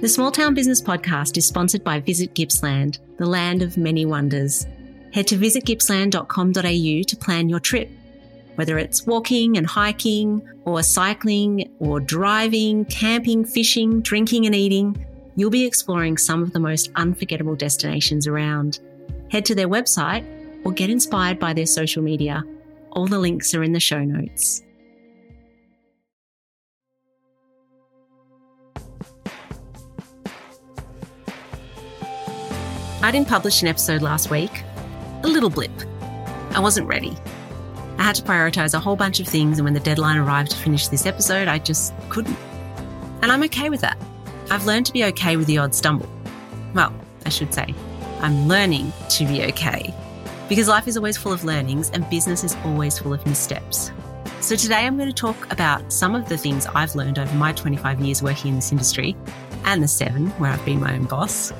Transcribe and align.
The 0.00 0.08
Small 0.08 0.30
Town 0.30 0.52
Business 0.52 0.82
Podcast 0.82 1.38
is 1.38 1.46
sponsored 1.46 1.82
by 1.82 2.00
Visit 2.00 2.34
Gippsland, 2.34 2.98
the 3.16 3.26
land 3.26 3.62
of 3.62 3.78
many 3.78 4.04
wonders. 4.04 4.66
Head 5.14 5.26
to 5.28 5.38
visitgippsland.com.au 5.38 7.02
to 7.02 7.16
plan 7.16 7.48
your 7.48 7.60
trip. 7.60 7.90
Whether 8.56 8.76
it's 8.76 9.06
walking 9.06 9.56
and 9.56 9.66
hiking, 9.66 10.46
or 10.64 10.82
cycling, 10.82 11.70
or 11.78 12.00
driving, 12.00 12.84
camping, 12.86 13.46
fishing, 13.46 14.02
drinking, 14.02 14.44
and 14.44 14.54
eating, 14.54 15.06
you'll 15.36 15.50
be 15.50 15.64
exploring 15.64 16.18
some 16.18 16.42
of 16.42 16.52
the 16.52 16.60
most 16.60 16.90
unforgettable 16.96 17.56
destinations 17.56 18.26
around. 18.26 18.80
Head 19.30 19.46
to 19.46 19.54
their 19.54 19.68
website 19.68 20.26
or 20.64 20.72
get 20.72 20.90
inspired 20.90 21.38
by 21.38 21.54
their 21.54 21.66
social 21.66 22.02
media. 22.02 22.42
All 22.90 23.06
the 23.06 23.18
links 23.18 23.54
are 23.54 23.62
in 23.62 23.72
the 23.72 23.80
show 23.80 24.04
notes. 24.04 24.63
I 33.04 33.10
didn't 33.10 33.28
publish 33.28 33.60
an 33.60 33.68
episode 33.68 34.00
last 34.00 34.30
week. 34.30 34.64
A 35.24 35.28
little 35.28 35.50
blip. 35.50 35.70
I 36.52 36.60
wasn't 36.60 36.86
ready. 36.86 37.14
I 37.98 38.02
had 38.02 38.14
to 38.14 38.22
prioritize 38.22 38.72
a 38.72 38.78
whole 38.78 38.96
bunch 38.96 39.20
of 39.20 39.28
things, 39.28 39.58
and 39.58 39.64
when 39.66 39.74
the 39.74 39.80
deadline 39.80 40.16
arrived 40.16 40.52
to 40.52 40.56
finish 40.56 40.88
this 40.88 41.04
episode, 41.04 41.46
I 41.46 41.58
just 41.58 41.92
couldn't. 42.08 42.38
And 43.20 43.30
I'm 43.30 43.42
okay 43.42 43.68
with 43.68 43.82
that. 43.82 43.98
I've 44.50 44.64
learned 44.64 44.86
to 44.86 44.92
be 44.94 45.04
okay 45.04 45.36
with 45.36 45.46
the 45.48 45.58
odd 45.58 45.74
stumble. 45.74 46.08
Well, 46.72 46.94
I 47.26 47.28
should 47.28 47.52
say, 47.52 47.74
I'm 48.20 48.48
learning 48.48 48.90
to 49.10 49.26
be 49.26 49.44
okay. 49.48 49.92
Because 50.48 50.68
life 50.68 50.88
is 50.88 50.96
always 50.96 51.18
full 51.18 51.34
of 51.34 51.44
learnings 51.44 51.90
and 51.90 52.08
business 52.08 52.42
is 52.42 52.56
always 52.64 52.98
full 52.98 53.12
of 53.12 53.26
missteps. 53.26 53.92
So 54.40 54.56
today 54.56 54.86
I'm 54.86 54.96
going 54.96 55.10
to 55.10 55.14
talk 55.14 55.52
about 55.52 55.92
some 55.92 56.14
of 56.14 56.26
the 56.30 56.38
things 56.38 56.64
I've 56.68 56.94
learned 56.94 57.18
over 57.18 57.34
my 57.34 57.52
25 57.52 58.00
years 58.00 58.22
working 58.22 58.52
in 58.52 58.54
this 58.54 58.72
industry 58.72 59.14
and 59.66 59.82
the 59.82 59.88
seven 59.88 60.28
where 60.38 60.50
I've 60.50 60.64
been 60.64 60.80
my 60.80 60.94
own 60.94 61.04
boss. 61.04 61.52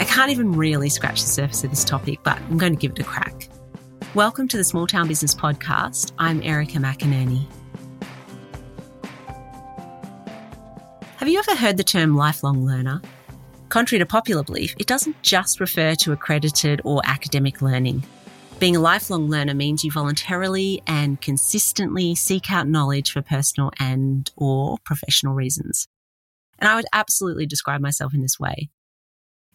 I 0.00 0.04
can't 0.04 0.30
even 0.30 0.52
really 0.52 0.88
scratch 0.88 1.20
the 1.20 1.28
surface 1.28 1.62
of 1.62 1.68
this 1.68 1.84
topic, 1.84 2.20
but 2.22 2.38
I'm 2.38 2.56
going 2.56 2.74
to 2.74 2.78
give 2.78 2.92
it 2.92 2.98
a 3.00 3.04
crack. 3.04 3.50
Welcome 4.14 4.48
to 4.48 4.56
the 4.56 4.64
Small 4.64 4.86
Town 4.86 5.06
Business 5.06 5.34
Podcast. 5.34 6.12
I'm 6.18 6.42
Erika 6.42 6.78
McInerney. 6.78 7.46
Have 11.18 11.28
you 11.28 11.38
ever 11.38 11.54
heard 11.54 11.76
the 11.76 11.84
term 11.84 12.16
lifelong 12.16 12.64
learner? 12.64 13.02
Contrary 13.68 13.98
to 13.98 14.06
popular 14.06 14.42
belief, 14.42 14.74
it 14.78 14.86
doesn't 14.86 15.20
just 15.20 15.60
refer 15.60 15.94
to 15.96 16.12
accredited 16.12 16.80
or 16.86 17.02
academic 17.04 17.60
learning. 17.60 18.02
Being 18.58 18.76
a 18.76 18.80
lifelong 18.80 19.28
learner 19.28 19.52
means 19.52 19.84
you 19.84 19.92
voluntarily 19.92 20.82
and 20.86 21.20
consistently 21.20 22.14
seek 22.14 22.50
out 22.50 22.66
knowledge 22.66 23.12
for 23.12 23.20
personal 23.20 23.70
and 23.78 24.30
or 24.34 24.78
professional 24.82 25.34
reasons. 25.34 25.88
And 26.58 26.70
I 26.70 26.76
would 26.76 26.86
absolutely 26.94 27.44
describe 27.44 27.82
myself 27.82 28.14
in 28.14 28.22
this 28.22 28.40
way. 28.40 28.70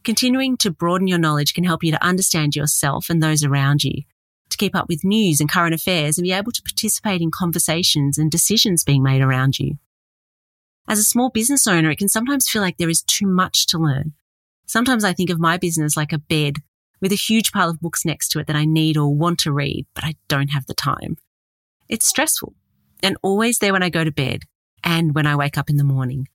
Continuing 0.06 0.56
to 0.58 0.70
broaden 0.70 1.08
your 1.08 1.18
knowledge 1.18 1.56
can 1.56 1.64
help 1.64 1.84
you 1.84 1.92
to 1.92 2.06
understand 2.06 2.56
yourself 2.56 3.10
and 3.10 3.24
those 3.24 3.44
around 3.44 3.84
you, 3.84 4.04
to 4.52 4.58
keep 4.58 4.76
up 4.76 4.88
with 4.88 5.04
news 5.04 5.40
and 5.40 5.52
current 5.52 5.74
affairs 5.74 6.16
and 6.16 6.24
be 6.24 6.32
able 6.32 6.52
to 6.52 6.62
participate 6.62 7.22
in 7.22 7.32
conversations 7.32 8.20
and 8.20 8.30
decisions 8.30 8.84
being 8.84 9.02
made 9.02 9.22
around 9.22 9.58
you. 9.58 9.80
As 10.88 11.00
a 11.00 11.04
small 11.04 11.32
business 11.32 11.66
owner, 11.66 11.90
it 11.90 11.98
can 11.98 12.08
sometimes 12.08 12.48
feel 12.48 12.62
like 12.62 12.78
there 12.78 12.88
is 12.88 13.02
too 13.02 13.26
much 13.26 13.66
to 13.66 13.80
learn. 13.80 14.14
Sometimes 14.68 15.04
I 15.04 15.14
think 15.14 15.32
of 15.32 15.40
my 15.40 15.58
business 15.58 15.98
like 15.98 16.14
a 16.14 16.20
bed 16.20 16.58
with 17.02 17.12
a 17.12 17.16
huge 17.16 17.52
pile 17.52 17.72
of 17.72 17.82
books 17.82 18.06
next 18.06 18.28
to 18.30 18.40
it 18.40 18.46
that 18.46 18.56
I 18.56 18.66
need 18.66 18.98
or 18.98 19.12
want 19.12 19.40
to 19.40 19.52
read, 19.52 19.88
but 19.96 20.04
I 20.04 20.14
don't 20.28 20.50
have 20.50 20.68
the 20.68 20.76
time. 20.76 21.18
It's 21.90 22.08
stressful 22.08 22.54
and 23.02 23.18
always 23.24 23.58
there 23.58 23.74
when 23.74 23.82
I 23.82 23.90
go 23.90 24.04
to 24.04 24.12
bed 24.12 24.44
and 24.84 25.16
when 25.16 25.26
I 25.26 25.36
wake 25.36 25.58
up 25.58 25.68
in 25.68 25.78
the 25.78 25.84
morning. 25.84 26.28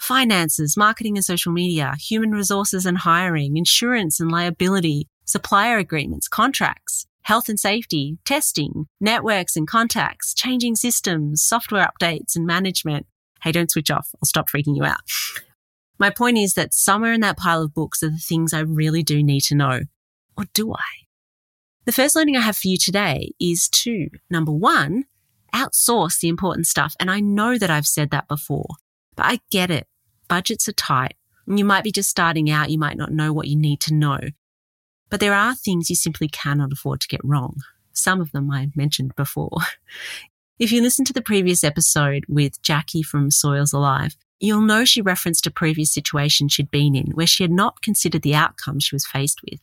Finances, 0.00 0.78
marketing 0.78 1.18
and 1.18 1.24
social 1.24 1.52
media, 1.52 1.94
human 2.00 2.30
resources 2.30 2.86
and 2.86 2.98
hiring, 2.98 3.58
insurance 3.58 4.18
and 4.18 4.32
liability, 4.32 5.06
supplier 5.26 5.76
agreements, 5.76 6.26
contracts, 6.26 7.06
health 7.22 7.50
and 7.50 7.60
safety, 7.60 8.18
testing, 8.24 8.86
networks 8.98 9.56
and 9.56 9.68
contacts, 9.68 10.32
changing 10.32 10.74
systems, 10.74 11.42
software 11.42 11.86
updates 11.86 12.34
and 12.34 12.46
management, 12.46 13.06
hey, 13.42 13.52
don't 13.52 13.70
switch 13.70 13.90
off. 13.90 14.08
I'll 14.16 14.26
stop 14.26 14.48
freaking 14.48 14.74
you 14.74 14.84
out. 14.84 15.00
My 15.98 16.08
point 16.08 16.38
is 16.38 16.54
that 16.54 16.72
somewhere 16.72 17.12
in 17.12 17.20
that 17.20 17.36
pile 17.36 17.62
of 17.62 17.74
books 17.74 18.02
are 18.02 18.08
the 18.08 18.16
things 18.16 18.54
I 18.54 18.60
really 18.60 19.02
do 19.02 19.22
need 19.22 19.42
to 19.42 19.54
know. 19.54 19.80
Or 20.36 20.44
do 20.54 20.72
I? 20.72 21.04
The 21.84 21.92
first 21.92 22.16
learning 22.16 22.38
I 22.38 22.40
have 22.40 22.56
for 22.56 22.68
you 22.68 22.78
today 22.78 23.32
is 23.38 23.68
to 23.68 24.08
number 24.30 24.52
one, 24.52 25.04
outsource 25.54 26.20
the 26.20 26.28
important 26.28 26.66
stuff. 26.66 26.94
And 26.98 27.10
I 27.10 27.20
know 27.20 27.58
that 27.58 27.70
I've 27.70 27.86
said 27.86 28.10
that 28.12 28.28
before, 28.28 28.76
but 29.14 29.26
I 29.26 29.40
get 29.50 29.70
it. 29.70 29.86
Budgets 30.30 30.68
are 30.68 30.72
tight. 30.72 31.14
And 31.46 31.58
you 31.58 31.64
might 31.64 31.84
be 31.84 31.90
just 31.90 32.08
starting 32.08 32.48
out. 32.48 32.70
You 32.70 32.78
might 32.78 32.96
not 32.96 33.10
know 33.10 33.32
what 33.32 33.48
you 33.48 33.56
need 33.56 33.80
to 33.80 33.94
know. 33.94 34.20
But 35.10 35.18
there 35.18 35.34
are 35.34 35.56
things 35.56 35.90
you 35.90 35.96
simply 35.96 36.28
cannot 36.28 36.72
afford 36.72 37.00
to 37.00 37.08
get 37.08 37.20
wrong. 37.24 37.56
Some 37.92 38.20
of 38.20 38.30
them 38.30 38.50
I 38.50 38.70
mentioned 38.74 39.14
before. 39.16 39.58
If 40.60 40.70
you 40.70 40.82
listen 40.82 41.06
to 41.06 41.14
the 41.14 41.22
previous 41.22 41.64
episode 41.64 42.24
with 42.28 42.60
Jackie 42.60 43.02
from 43.02 43.30
Soils 43.30 43.72
Alive, 43.72 44.14
you'll 44.40 44.60
know 44.60 44.84
she 44.84 45.00
referenced 45.00 45.46
a 45.46 45.50
previous 45.50 45.90
situation 45.90 46.48
she'd 46.48 46.70
been 46.70 46.94
in 46.94 47.12
where 47.12 47.26
she 47.26 47.42
had 47.42 47.50
not 47.50 47.80
considered 47.80 48.20
the 48.20 48.34
outcome 48.34 48.78
she 48.78 48.94
was 48.94 49.06
faced 49.06 49.40
with. 49.50 49.60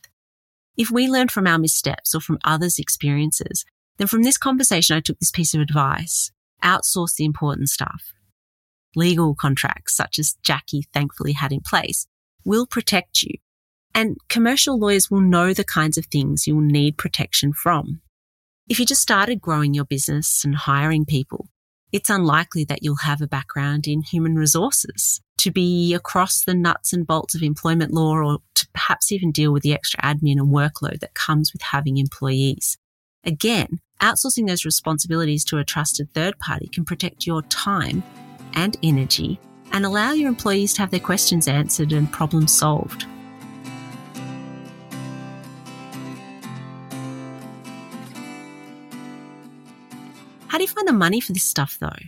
If 0.75 0.89
we 0.89 1.07
learn 1.07 1.27
from 1.27 1.45
our 1.45 1.59
missteps 1.59 2.15
or 2.15 2.19
from 2.19 2.39
others' 2.43 2.79
experiences, 2.79 3.63
then 3.97 4.07
from 4.07 4.23
this 4.23 4.39
conversation, 4.39 4.97
I 4.97 5.01
took 5.01 5.19
this 5.19 5.29
piece 5.29 5.53
of 5.53 5.61
advice 5.61 6.31
outsource 6.63 7.13
the 7.13 7.25
important 7.25 7.69
stuff. 7.69 8.11
Legal 8.97 9.35
contracts, 9.35 9.95
such 9.95 10.17
as 10.17 10.37
Jackie 10.41 10.87
thankfully 10.91 11.33
had 11.33 11.53
in 11.53 11.61
place, 11.61 12.07
will 12.43 12.65
protect 12.65 13.21
you. 13.21 13.35
And 13.93 14.17
commercial 14.27 14.79
lawyers 14.79 15.11
will 15.11 15.21
know 15.21 15.53
the 15.53 15.63
kinds 15.63 15.99
of 15.99 16.07
things 16.07 16.47
you'll 16.47 16.61
need 16.61 16.97
protection 16.97 17.53
from. 17.53 18.01
If 18.67 18.79
you 18.79 18.87
just 18.87 19.03
started 19.03 19.39
growing 19.39 19.75
your 19.75 19.85
business 19.85 20.43
and 20.43 20.55
hiring 20.55 21.05
people, 21.05 21.47
it's 21.91 22.09
unlikely 22.09 22.65
that 22.65 22.81
you'll 22.81 22.97
have 23.03 23.21
a 23.21 23.27
background 23.27 23.87
in 23.87 24.01
human 24.01 24.35
resources 24.35 25.21
to 25.37 25.51
be 25.51 25.93
across 25.93 26.43
the 26.43 26.55
nuts 26.55 26.91
and 26.91 27.05
bolts 27.05 27.35
of 27.35 27.43
employment 27.43 27.93
law 27.93 28.15
or 28.15 28.39
to 28.55 28.67
perhaps 28.73 29.11
even 29.11 29.31
deal 29.31 29.53
with 29.53 29.61
the 29.61 29.73
extra 29.73 30.01
admin 30.01 30.39
and 30.39 30.53
workload 30.53 31.01
that 31.01 31.13
comes 31.13 31.53
with 31.53 31.61
having 31.61 31.97
employees. 31.97 32.77
Again, 33.23 33.79
outsourcing 34.01 34.47
those 34.47 34.65
responsibilities 34.65 35.45
to 35.45 35.59
a 35.59 35.63
trusted 35.63 36.11
third 36.13 36.39
party 36.39 36.67
can 36.67 36.83
protect 36.83 37.27
your 37.27 37.43
time 37.43 38.03
and 38.57 38.75
energy 38.81 39.39
and 39.71 39.85
allow 39.85 40.11
your 40.11 40.27
employees 40.27 40.73
to 40.73 40.81
have 40.81 40.91
their 40.91 40.99
questions 40.99 41.47
answered 41.47 41.93
and 41.93 42.11
problems 42.11 42.51
solved. 42.51 43.05
How 50.47 50.57
do 50.57 50.63
you 50.63 50.67
find 50.67 50.87
the 50.87 50.93
money 50.93 51.21
for 51.21 51.33
this 51.33 51.43
stuff 51.43 51.77
though? 51.79 52.03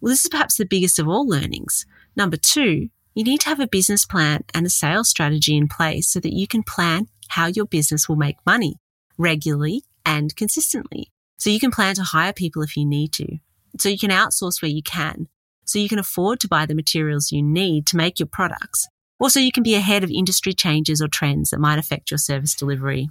Well, 0.00 0.10
this 0.10 0.24
is 0.24 0.30
perhaps 0.30 0.56
the 0.56 0.64
biggest 0.64 0.98
of 0.98 1.06
all 1.06 1.28
learnings. 1.28 1.84
Number 2.16 2.38
two, 2.38 2.88
you 3.14 3.24
need 3.24 3.40
to 3.40 3.50
have 3.50 3.60
a 3.60 3.68
business 3.68 4.06
plan 4.06 4.44
and 4.54 4.64
a 4.64 4.70
sales 4.70 5.10
strategy 5.10 5.56
in 5.56 5.68
place 5.68 6.08
so 6.08 6.18
that 6.20 6.32
you 6.32 6.46
can 6.46 6.62
plan 6.62 7.08
how 7.28 7.46
your 7.46 7.66
business 7.66 8.08
will 8.08 8.16
make 8.16 8.36
money 8.46 8.76
regularly 9.18 9.84
and 10.06 10.34
consistently. 10.34 11.12
So 11.36 11.50
you 11.50 11.60
can 11.60 11.70
plan 11.70 11.94
to 11.96 12.02
hire 12.02 12.32
people 12.32 12.62
if 12.62 12.76
you 12.76 12.86
need 12.86 13.12
to. 13.14 13.38
So 13.78 13.90
you 13.90 13.98
can 13.98 14.10
outsource 14.10 14.62
where 14.62 14.70
you 14.70 14.82
can. 14.82 15.28
So 15.64 15.78
you 15.78 15.88
can 15.88 15.98
afford 15.98 16.40
to 16.40 16.48
buy 16.48 16.66
the 16.66 16.74
materials 16.74 17.32
you 17.32 17.42
need 17.42 17.86
to 17.86 17.96
make 17.96 18.18
your 18.18 18.26
products. 18.26 18.86
Also, 19.18 19.40
you 19.40 19.52
can 19.52 19.62
be 19.62 19.74
ahead 19.74 20.02
of 20.02 20.10
industry 20.10 20.52
changes 20.52 21.00
or 21.00 21.08
trends 21.08 21.50
that 21.50 21.60
might 21.60 21.78
affect 21.78 22.10
your 22.10 22.18
service 22.18 22.54
delivery. 22.54 23.08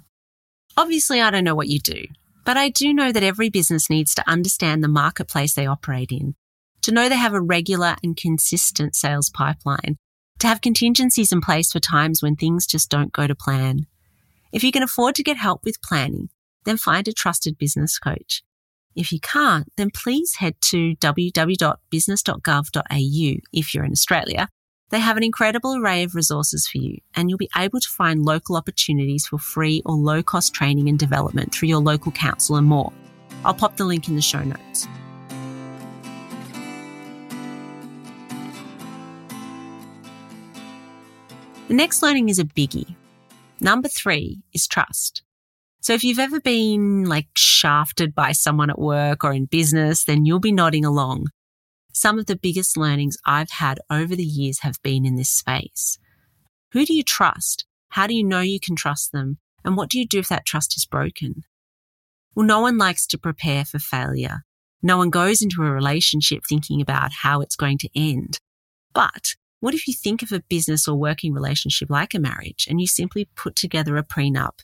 Obviously, 0.76 1.20
I 1.20 1.30
don't 1.30 1.44
know 1.44 1.54
what 1.54 1.68
you 1.68 1.78
do. 1.78 2.04
But 2.44 2.56
I 2.56 2.70
do 2.70 2.92
know 2.92 3.12
that 3.12 3.22
every 3.22 3.50
business 3.50 3.88
needs 3.88 4.14
to 4.14 4.28
understand 4.28 4.82
the 4.82 4.88
marketplace 4.88 5.54
they 5.54 5.66
operate 5.66 6.10
in, 6.10 6.34
to 6.82 6.92
know 6.92 7.08
they 7.08 7.16
have 7.16 7.34
a 7.34 7.40
regular 7.40 7.96
and 8.02 8.16
consistent 8.16 8.96
sales 8.96 9.30
pipeline, 9.30 9.96
to 10.40 10.48
have 10.48 10.60
contingencies 10.60 11.30
in 11.30 11.40
place 11.40 11.70
for 11.70 11.78
times 11.78 12.20
when 12.20 12.34
things 12.34 12.66
just 12.66 12.90
don't 12.90 13.12
go 13.12 13.28
to 13.28 13.34
plan. 13.34 13.86
If 14.52 14.64
you 14.64 14.72
can 14.72 14.82
afford 14.82 15.14
to 15.14 15.22
get 15.22 15.36
help 15.36 15.64
with 15.64 15.82
planning, 15.82 16.30
then 16.64 16.76
find 16.76 17.06
a 17.06 17.12
trusted 17.12 17.58
business 17.58 17.98
coach. 17.98 18.42
If 18.94 19.12
you 19.12 19.20
can't, 19.20 19.70
then 19.76 19.90
please 19.90 20.36
head 20.36 20.54
to 20.62 20.96
www.business.gov.au 20.96 23.40
if 23.52 23.74
you're 23.74 23.84
in 23.84 23.92
Australia 23.92 24.48
they 24.92 25.00
have 25.00 25.16
an 25.16 25.22
incredible 25.22 25.74
array 25.74 26.02
of 26.02 26.14
resources 26.14 26.68
for 26.68 26.76
you, 26.76 26.98
and 27.14 27.30
you'll 27.30 27.38
be 27.38 27.48
able 27.56 27.80
to 27.80 27.88
find 27.88 28.26
local 28.26 28.56
opportunities 28.56 29.26
for 29.26 29.38
free 29.38 29.80
or 29.86 29.94
low 29.94 30.22
cost 30.22 30.52
training 30.52 30.86
and 30.86 30.98
development 30.98 31.50
through 31.50 31.70
your 31.70 31.80
local 31.80 32.12
council 32.12 32.56
and 32.56 32.66
more. 32.66 32.92
I'll 33.42 33.54
pop 33.54 33.78
the 33.78 33.86
link 33.86 34.06
in 34.06 34.16
the 34.16 34.20
show 34.20 34.44
notes. 34.44 34.86
The 41.68 41.74
next 41.74 42.02
learning 42.02 42.28
is 42.28 42.38
a 42.38 42.44
biggie. 42.44 42.94
Number 43.62 43.88
three 43.88 44.42
is 44.52 44.66
trust. 44.66 45.22
So 45.82 45.94
if 45.94 46.04
you've 46.04 46.20
ever 46.20 46.40
been 46.40 47.06
like 47.06 47.26
shafted 47.36 48.14
by 48.14 48.30
someone 48.30 48.70
at 48.70 48.78
work 48.78 49.24
or 49.24 49.32
in 49.32 49.46
business, 49.46 50.04
then 50.04 50.24
you'll 50.24 50.38
be 50.38 50.52
nodding 50.52 50.84
along. 50.84 51.26
Some 51.92 52.20
of 52.20 52.26
the 52.26 52.36
biggest 52.36 52.76
learnings 52.76 53.16
I've 53.26 53.50
had 53.50 53.80
over 53.90 54.14
the 54.14 54.22
years 54.22 54.60
have 54.60 54.80
been 54.84 55.04
in 55.04 55.16
this 55.16 55.28
space. 55.28 55.98
Who 56.70 56.86
do 56.86 56.94
you 56.94 57.02
trust? 57.02 57.66
How 57.88 58.06
do 58.06 58.14
you 58.14 58.22
know 58.22 58.40
you 58.40 58.60
can 58.60 58.76
trust 58.76 59.10
them? 59.10 59.38
And 59.64 59.76
what 59.76 59.90
do 59.90 59.98
you 59.98 60.06
do 60.06 60.20
if 60.20 60.28
that 60.28 60.46
trust 60.46 60.76
is 60.76 60.86
broken? 60.86 61.42
Well, 62.36 62.46
no 62.46 62.60
one 62.60 62.78
likes 62.78 63.04
to 63.08 63.18
prepare 63.18 63.64
for 63.64 63.80
failure. 63.80 64.44
No 64.84 64.98
one 64.98 65.10
goes 65.10 65.42
into 65.42 65.64
a 65.64 65.70
relationship 65.70 66.44
thinking 66.48 66.80
about 66.80 67.10
how 67.12 67.40
it's 67.40 67.56
going 67.56 67.78
to 67.78 67.88
end. 67.92 68.38
But 68.94 69.34
what 69.58 69.74
if 69.74 69.88
you 69.88 69.94
think 69.94 70.22
of 70.22 70.30
a 70.30 70.44
business 70.48 70.86
or 70.86 70.94
working 70.94 71.34
relationship 71.34 71.90
like 71.90 72.14
a 72.14 72.20
marriage 72.20 72.68
and 72.70 72.80
you 72.80 72.86
simply 72.86 73.28
put 73.34 73.56
together 73.56 73.96
a 73.96 74.04
prenup? 74.04 74.60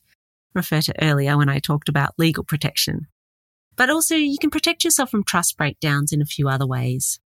Refer 0.55 0.81
to 0.83 1.05
earlier 1.05 1.37
when 1.37 1.49
I 1.49 1.59
talked 1.59 1.89
about 1.89 2.19
legal 2.19 2.45
protection. 2.45 3.07
But 3.77 3.91
also 3.91 4.17
you 4.17 4.39
can 4.41 4.51
protect 4.51 4.85
yourself 4.85 5.11
from 5.11 5.25
trust 5.25 5.57
breakdowns 5.57 6.13
in 6.13 6.21
a 6.21 6.27
few 6.27 6.49
other 6.49 6.67
ways. 6.67 7.21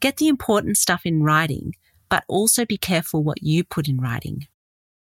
Get 0.00 0.18
the 0.18 0.28
important 0.28 0.76
stuff 0.76 1.02
in 1.04 1.22
writing, 1.22 1.74
but 2.08 2.24
also 2.28 2.64
be 2.64 2.76
careful 2.76 3.24
what 3.24 3.42
you 3.42 3.64
put 3.64 3.88
in 3.88 3.98
writing. 3.98 4.46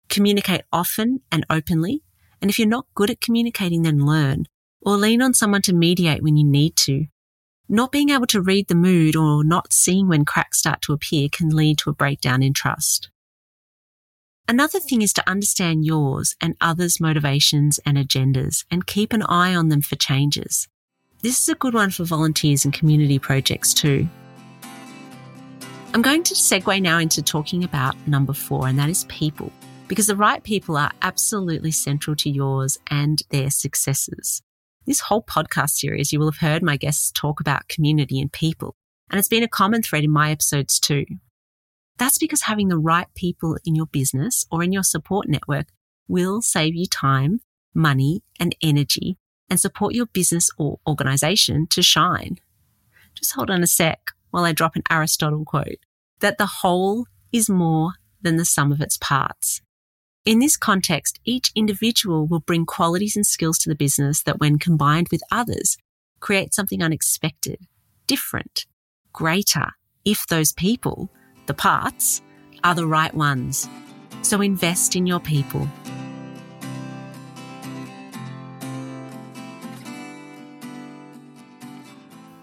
Communicate 0.08 0.62
often 0.72 1.20
and 1.32 1.44
openly 1.50 2.02
and 2.40 2.50
if 2.50 2.58
you're 2.58 2.68
not 2.68 2.86
good 2.94 3.10
at 3.10 3.20
communicating, 3.20 3.82
then 3.82 4.04
learn 4.04 4.44
or 4.80 4.96
lean 4.96 5.22
on 5.22 5.34
someone 5.34 5.62
to 5.62 5.72
mediate 5.72 6.22
when 6.22 6.36
you 6.36 6.44
need 6.44 6.76
to. 6.76 7.06
Not 7.68 7.90
being 7.90 8.10
able 8.10 8.26
to 8.28 8.40
read 8.40 8.68
the 8.68 8.76
mood 8.76 9.16
or 9.16 9.42
not 9.42 9.72
seeing 9.72 10.06
when 10.06 10.24
cracks 10.24 10.58
start 10.58 10.80
to 10.82 10.92
appear 10.92 11.28
can 11.30 11.48
lead 11.48 11.78
to 11.78 11.90
a 11.90 11.94
breakdown 11.94 12.42
in 12.42 12.52
trust. 12.52 13.10
Another 14.48 14.78
thing 14.78 15.02
is 15.02 15.12
to 15.14 15.28
understand 15.28 15.84
yours 15.84 16.36
and 16.40 16.56
others' 16.60 17.00
motivations 17.00 17.80
and 17.84 17.98
agendas 17.98 18.64
and 18.70 18.86
keep 18.86 19.12
an 19.12 19.22
eye 19.22 19.56
on 19.56 19.70
them 19.70 19.82
for 19.82 19.96
changes. 19.96 20.68
This 21.22 21.42
is 21.42 21.48
a 21.48 21.56
good 21.56 21.74
one 21.74 21.90
for 21.90 22.04
volunteers 22.04 22.64
and 22.64 22.72
community 22.72 23.18
projects 23.18 23.74
too. 23.74 24.08
I'm 25.92 26.02
going 26.02 26.22
to 26.22 26.34
segue 26.34 26.80
now 26.80 26.98
into 26.98 27.22
talking 27.22 27.64
about 27.64 27.96
number 28.06 28.32
four, 28.32 28.68
and 28.68 28.78
that 28.78 28.88
is 28.88 29.04
people 29.04 29.50
because 29.88 30.06
the 30.06 30.14
right 30.14 30.42
people 30.44 30.76
are 30.76 30.92
absolutely 31.02 31.72
central 31.72 32.14
to 32.16 32.30
yours 32.30 32.78
and 32.88 33.22
their 33.30 33.50
successes. 33.50 34.42
This 34.86 35.00
whole 35.00 35.22
podcast 35.22 35.70
series, 35.70 36.12
you 36.12 36.20
will 36.20 36.30
have 36.30 36.40
heard 36.40 36.62
my 36.62 36.76
guests 36.76 37.10
talk 37.10 37.40
about 37.40 37.68
community 37.68 38.20
and 38.20 38.30
people, 38.30 38.76
and 39.10 39.18
it's 39.18 39.28
been 39.28 39.42
a 39.42 39.48
common 39.48 39.82
thread 39.82 40.04
in 40.04 40.10
my 40.12 40.30
episodes 40.30 40.78
too. 40.78 41.04
That's 41.98 42.18
because 42.18 42.42
having 42.42 42.68
the 42.68 42.78
right 42.78 43.06
people 43.14 43.56
in 43.64 43.74
your 43.74 43.86
business 43.86 44.46
or 44.50 44.62
in 44.62 44.72
your 44.72 44.82
support 44.82 45.28
network 45.28 45.68
will 46.08 46.42
save 46.42 46.74
you 46.74 46.86
time, 46.86 47.40
money, 47.74 48.22
and 48.38 48.54
energy 48.62 49.16
and 49.48 49.60
support 49.60 49.94
your 49.94 50.06
business 50.06 50.50
or 50.58 50.78
organization 50.86 51.66
to 51.68 51.82
shine. 51.82 52.36
Just 53.14 53.34
hold 53.34 53.50
on 53.50 53.62
a 53.62 53.66
sec 53.66 54.10
while 54.30 54.44
I 54.44 54.52
drop 54.52 54.76
an 54.76 54.82
Aristotle 54.90 55.44
quote 55.44 55.78
that 56.20 56.38
the 56.38 56.46
whole 56.46 57.06
is 57.32 57.48
more 57.48 57.92
than 58.20 58.36
the 58.36 58.44
sum 58.44 58.72
of 58.72 58.80
its 58.80 58.98
parts. 58.98 59.60
In 60.24 60.40
this 60.40 60.56
context, 60.56 61.20
each 61.24 61.52
individual 61.54 62.26
will 62.26 62.40
bring 62.40 62.66
qualities 62.66 63.14
and 63.14 63.26
skills 63.26 63.58
to 63.58 63.68
the 63.68 63.76
business 63.76 64.22
that, 64.24 64.40
when 64.40 64.58
combined 64.58 65.08
with 65.12 65.22
others, 65.30 65.76
create 66.18 66.52
something 66.52 66.82
unexpected, 66.82 67.60
different, 68.06 68.66
greater, 69.12 69.72
if 70.04 70.26
those 70.26 70.52
people, 70.52 71.12
the 71.46 71.54
parts, 71.54 72.22
are 72.64 72.74
the 72.74 72.86
right 72.86 73.14
ones. 73.14 73.68
So 74.22 74.40
invest 74.40 74.96
in 74.96 75.06
your 75.06 75.20
people. 75.20 75.68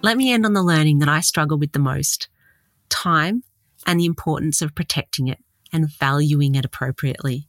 Let 0.01 0.17
me 0.17 0.33
end 0.33 0.45
on 0.45 0.53
the 0.53 0.63
learning 0.63 0.99
that 0.99 1.09
I 1.09 1.21
struggle 1.21 1.57
with 1.57 1.71
the 1.71 1.79
most 1.79 2.27
time 2.89 3.43
and 3.85 3.99
the 3.99 4.05
importance 4.05 4.61
of 4.61 4.75
protecting 4.75 5.27
it 5.27 5.39
and 5.71 5.89
valuing 5.89 6.55
it 6.55 6.65
appropriately. 6.65 7.47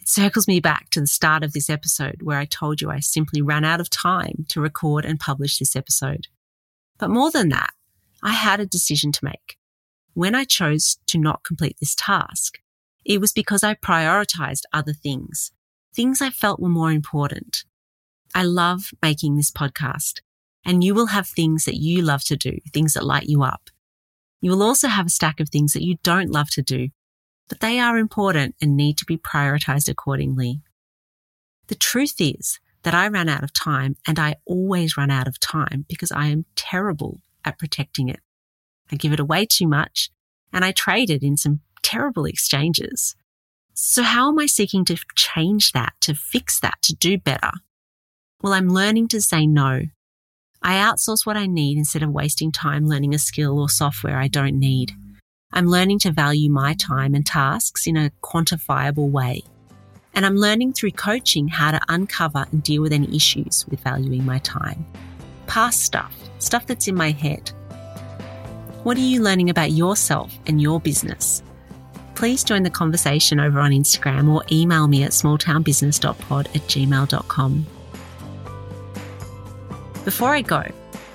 It 0.00 0.08
circles 0.08 0.46
me 0.46 0.60
back 0.60 0.90
to 0.90 1.00
the 1.00 1.06
start 1.06 1.42
of 1.42 1.52
this 1.52 1.70
episode 1.70 2.22
where 2.22 2.38
I 2.38 2.44
told 2.44 2.80
you 2.80 2.90
I 2.90 3.00
simply 3.00 3.40
ran 3.40 3.64
out 3.64 3.80
of 3.80 3.88
time 3.88 4.44
to 4.48 4.60
record 4.60 5.06
and 5.06 5.18
publish 5.18 5.58
this 5.58 5.74
episode. 5.74 6.26
But 6.98 7.08
more 7.08 7.30
than 7.30 7.48
that, 7.48 7.72
I 8.22 8.32
had 8.32 8.60
a 8.60 8.66
decision 8.66 9.10
to 9.12 9.24
make. 9.24 9.56
When 10.14 10.36
I 10.36 10.44
chose 10.44 10.98
to 11.08 11.18
not 11.18 11.42
complete 11.42 11.76
this 11.80 11.96
task, 11.96 12.60
it 13.04 13.20
was 13.20 13.32
because 13.32 13.64
I 13.64 13.74
prioritized 13.74 14.62
other 14.72 14.92
things, 14.92 15.50
things 15.92 16.22
I 16.22 16.30
felt 16.30 16.60
were 16.60 16.68
more 16.68 16.92
important. 16.92 17.64
I 18.32 18.44
love 18.44 18.90
making 19.02 19.36
this 19.36 19.50
podcast, 19.50 20.20
and 20.64 20.84
you 20.84 20.94
will 20.94 21.06
have 21.06 21.26
things 21.26 21.64
that 21.64 21.76
you 21.76 22.00
love 22.00 22.22
to 22.26 22.36
do, 22.36 22.58
things 22.72 22.94
that 22.94 23.04
light 23.04 23.24
you 23.24 23.42
up. 23.42 23.70
You 24.40 24.52
will 24.52 24.62
also 24.62 24.86
have 24.86 25.06
a 25.06 25.10
stack 25.10 25.40
of 25.40 25.48
things 25.48 25.72
that 25.72 25.84
you 25.84 25.96
don't 26.04 26.30
love 26.30 26.48
to 26.50 26.62
do, 26.62 26.90
but 27.48 27.58
they 27.58 27.80
are 27.80 27.98
important 27.98 28.54
and 28.62 28.76
need 28.76 28.96
to 28.98 29.04
be 29.04 29.16
prioritized 29.16 29.88
accordingly. 29.88 30.60
The 31.66 31.74
truth 31.74 32.20
is 32.20 32.60
that 32.84 32.94
I 32.94 33.08
ran 33.08 33.28
out 33.28 33.42
of 33.42 33.52
time 33.52 33.96
and 34.06 34.20
I 34.20 34.36
always 34.46 34.96
run 34.96 35.10
out 35.10 35.26
of 35.26 35.40
time 35.40 35.86
because 35.88 36.12
I 36.12 36.26
am 36.26 36.44
terrible 36.54 37.20
at 37.44 37.58
protecting 37.58 38.08
it. 38.08 38.20
I 38.92 38.96
give 38.96 39.12
it 39.12 39.20
away 39.20 39.46
too 39.46 39.66
much 39.66 40.10
and 40.52 40.64
I 40.64 40.72
trade 40.72 41.10
it 41.10 41.22
in 41.22 41.36
some 41.36 41.60
terrible 41.82 42.24
exchanges. 42.24 43.16
So 43.74 44.02
how 44.02 44.28
am 44.28 44.38
I 44.38 44.46
seeking 44.46 44.84
to 44.86 44.96
change 45.16 45.72
that, 45.72 45.94
to 46.02 46.14
fix 46.14 46.60
that, 46.60 46.78
to 46.82 46.94
do 46.94 47.18
better? 47.18 47.50
Well, 48.40 48.52
I'm 48.52 48.68
learning 48.68 49.08
to 49.08 49.20
say 49.20 49.46
no. 49.46 49.82
I 50.62 50.74
outsource 50.74 51.26
what 51.26 51.36
I 51.36 51.46
need 51.46 51.76
instead 51.76 52.02
of 52.02 52.10
wasting 52.10 52.52
time 52.52 52.86
learning 52.86 53.14
a 53.14 53.18
skill 53.18 53.58
or 53.58 53.68
software 53.68 54.18
I 54.18 54.28
don't 54.28 54.58
need. 54.58 54.92
I'm 55.52 55.66
learning 55.66 55.98
to 56.00 56.12
value 56.12 56.50
my 56.50 56.74
time 56.74 57.14
and 57.14 57.26
tasks 57.26 57.86
in 57.86 57.96
a 57.96 58.10
quantifiable 58.22 59.10
way. 59.10 59.42
And 60.14 60.24
I'm 60.24 60.36
learning 60.36 60.74
through 60.74 60.92
coaching 60.92 61.48
how 61.48 61.72
to 61.72 61.80
uncover 61.88 62.46
and 62.52 62.62
deal 62.62 62.82
with 62.82 62.92
any 62.92 63.14
issues 63.14 63.66
with 63.68 63.80
valuing 63.80 64.24
my 64.24 64.38
time. 64.38 64.86
Past 65.46 65.82
stuff, 65.82 66.14
stuff 66.38 66.66
that's 66.66 66.88
in 66.88 66.94
my 66.94 67.10
head. 67.10 67.52
What 68.84 68.98
are 68.98 69.00
you 69.00 69.22
learning 69.22 69.48
about 69.48 69.72
yourself 69.72 70.30
and 70.46 70.60
your 70.60 70.78
business? 70.78 71.42
Please 72.16 72.44
join 72.44 72.64
the 72.64 72.70
conversation 72.70 73.40
over 73.40 73.58
on 73.58 73.70
Instagram 73.70 74.30
or 74.30 74.44
email 74.52 74.88
me 74.88 75.02
at 75.04 75.12
smalltownbusiness.pod 75.12 76.46
at 76.48 76.52
gmail.com. 76.52 77.66
Before 80.04 80.34
I 80.34 80.42
go, 80.42 80.62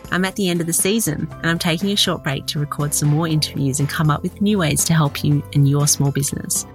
I'm 0.09 0.25
at 0.25 0.35
the 0.35 0.49
end 0.49 0.61
of 0.61 0.65
the 0.65 0.73
season 0.73 1.27
and 1.31 1.45
I'm 1.45 1.59
taking 1.59 1.91
a 1.91 1.95
short 1.95 2.23
break 2.23 2.47
to 2.47 2.59
record 2.59 2.95
some 2.95 3.09
more 3.09 3.27
interviews 3.27 3.79
and 3.79 3.87
come 3.87 4.09
up 4.09 4.23
with 4.23 4.41
new 4.41 4.57
ways 4.57 4.83
to 4.85 4.95
help 4.95 5.23
you 5.23 5.43
and 5.53 5.69
your 5.69 5.87
small 5.87 6.11
business. 6.11 6.65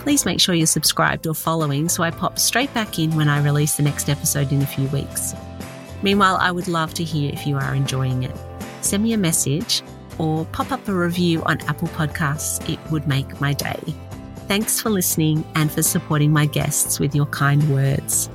Please 0.00 0.26
make 0.26 0.40
sure 0.40 0.56
you're 0.56 0.66
subscribed 0.66 1.28
or 1.28 1.34
following 1.34 1.88
so 1.88 2.02
I 2.02 2.10
pop 2.10 2.40
straight 2.40 2.74
back 2.74 2.98
in 2.98 3.14
when 3.14 3.28
I 3.28 3.40
release 3.40 3.76
the 3.76 3.84
next 3.84 4.08
episode 4.08 4.50
in 4.50 4.62
a 4.62 4.66
few 4.66 4.88
weeks. 4.88 5.32
Meanwhile, 6.02 6.38
I 6.40 6.50
would 6.50 6.66
love 6.66 6.92
to 6.94 7.04
hear 7.04 7.32
if 7.32 7.46
you 7.46 7.56
are 7.56 7.72
enjoying 7.72 8.24
it. 8.24 8.36
Send 8.80 9.04
me 9.04 9.12
a 9.12 9.18
message 9.18 9.84
or 10.20 10.44
pop 10.46 10.70
up 10.70 10.86
a 10.86 10.94
review 10.94 11.42
on 11.44 11.58
Apple 11.62 11.88
Podcasts. 11.88 12.68
It 12.68 12.78
would 12.90 13.08
make 13.08 13.40
my 13.40 13.54
day. 13.54 13.80
Thanks 14.46 14.78
for 14.80 14.90
listening 14.90 15.44
and 15.54 15.72
for 15.72 15.82
supporting 15.82 16.30
my 16.30 16.44
guests 16.44 17.00
with 17.00 17.14
your 17.14 17.26
kind 17.26 17.62
words. 17.72 18.28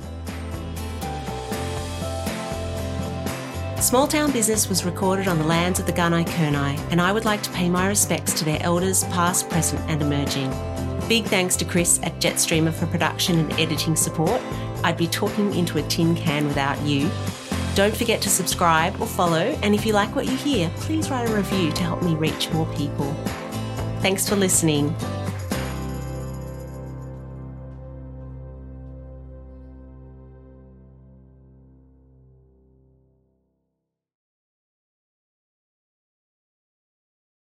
Small 3.80 4.08
Town 4.08 4.32
Business 4.32 4.68
was 4.68 4.84
recorded 4.84 5.28
on 5.28 5.38
the 5.38 5.44
lands 5.44 5.78
of 5.78 5.86
the 5.86 5.92
Gunai 5.92 6.26
Kurnai, 6.26 6.76
and 6.90 7.00
I 7.00 7.12
would 7.12 7.24
like 7.24 7.42
to 7.44 7.50
pay 7.50 7.68
my 7.68 7.86
respects 7.86 8.32
to 8.34 8.44
their 8.44 8.60
elders, 8.62 9.04
past, 9.04 9.48
present, 9.48 9.80
and 9.88 10.02
emerging. 10.02 10.50
Big 11.08 11.24
thanks 11.26 11.54
to 11.56 11.64
Chris 11.64 12.00
at 12.02 12.18
Jetstreamer 12.18 12.72
for 12.72 12.86
production 12.86 13.38
and 13.38 13.52
editing 13.60 13.94
support. 13.94 14.40
I'd 14.82 14.96
be 14.96 15.06
talking 15.06 15.54
into 15.54 15.78
a 15.78 15.82
tin 15.82 16.16
can 16.16 16.48
without 16.48 16.80
you. 16.82 17.08
Don't 17.76 17.94
forget 17.94 18.22
to 18.22 18.30
subscribe 18.30 18.98
or 19.02 19.06
follow, 19.06 19.54
and 19.62 19.74
if 19.74 19.84
you 19.84 19.92
like 19.92 20.16
what 20.16 20.24
you 20.24 20.34
hear, 20.34 20.70
please 20.76 21.10
write 21.10 21.28
a 21.28 21.36
review 21.36 21.70
to 21.72 21.82
help 21.82 22.02
me 22.02 22.14
reach 22.14 22.50
more 22.50 22.64
people. 22.74 23.12
Thanks 24.00 24.26
for 24.26 24.34
listening. 24.34 24.96